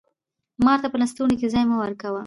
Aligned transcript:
مار 0.65 0.77
ته 0.83 0.87
په 0.91 0.97
لستوڼي 1.01 1.35
کي 1.41 1.47
ځای 1.53 1.63
مه 1.69 1.77
ورکوه! 1.79 2.19